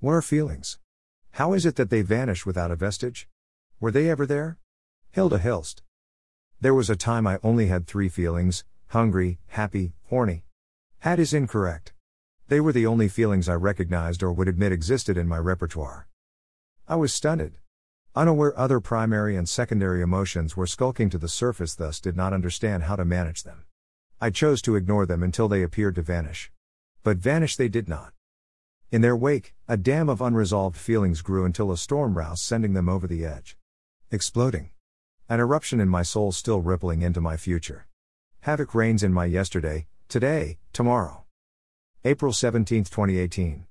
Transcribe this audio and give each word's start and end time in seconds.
What 0.00 0.12
are 0.12 0.22
feelings? 0.22 0.78
How 1.32 1.54
is 1.54 1.66
it 1.66 1.74
that 1.74 1.90
they 1.90 2.02
vanish 2.02 2.46
without 2.46 2.70
a 2.70 2.76
vestige? 2.76 3.28
Were 3.80 3.90
they 3.90 4.08
ever 4.08 4.26
there? 4.26 4.56
Hilda 5.10 5.38
Hilst. 5.38 5.82
There 6.60 6.72
was 6.72 6.88
a 6.88 6.94
time 6.94 7.26
I 7.26 7.40
only 7.42 7.66
had 7.66 7.88
three 7.88 8.08
feelings 8.08 8.64
hungry, 8.90 9.40
happy, 9.48 9.94
horny. 10.04 10.44
Had 11.00 11.18
is 11.18 11.34
incorrect. 11.34 11.94
They 12.46 12.60
were 12.60 12.72
the 12.72 12.86
only 12.86 13.08
feelings 13.08 13.48
I 13.48 13.54
recognized 13.54 14.22
or 14.22 14.32
would 14.32 14.46
admit 14.46 14.70
existed 14.70 15.16
in 15.16 15.26
my 15.26 15.36
repertoire. 15.36 16.06
I 16.86 16.94
was 16.94 17.12
stunted. 17.12 17.58
Unaware 18.14 18.56
other 18.56 18.78
primary 18.78 19.34
and 19.34 19.48
secondary 19.48 20.00
emotions 20.00 20.56
were 20.56 20.68
skulking 20.68 21.10
to 21.10 21.18
the 21.18 21.28
surface, 21.28 21.74
thus, 21.74 21.98
did 21.98 22.16
not 22.16 22.32
understand 22.32 22.84
how 22.84 22.94
to 22.94 23.04
manage 23.04 23.42
them. 23.42 23.64
I 24.20 24.30
chose 24.30 24.62
to 24.62 24.76
ignore 24.76 25.06
them 25.06 25.24
until 25.24 25.48
they 25.48 25.64
appeared 25.64 25.96
to 25.96 26.02
vanish. 26.02 26.52
But 27.02 27.16
vanish 27.16 27.56
they 27.56 27.68
did 27.68 27.88
not. 27.88 28.12
In 28.90 29.02
their 29.02 29.16
wake, 29.16 29.54
a 29.68 29.76
dam 29.76 30.08
of 30.08 30.22
unresolved 30.22 30.74
feelings 30.74 31.20
grew 31.20 31.44
until 31.44 31.70
a 31.70 31.76
storm 31.76 32.16
roused, 32.16 32.42
sending 32.42 32.72
them 32.72 32.88
over 32.88 33.06
the 33.06 33.22
edge. 33.22 33.58
Exploding. 34.10 34.70
An 35.28 35.40
eruption 35.40 35.78
in 35.78 35.90
my 35.90 36.02
soul 36.02 36.32
still 36.32 36.62
rippling 36.62 37.02
into 37.02 37.20
my 37.20 37.36
future. 37.36 37.86
Havoc 38.40 38.74
reigns 38.74 39.02
in 39.02 39.12
my 39.12 39.26
yesterday, 39.26 39.88
today, 40.08 40.56
tomorrow. 40.72 41.24
April 42.02 42.32
17, 42.32 42.84
2018. 42.84 43.66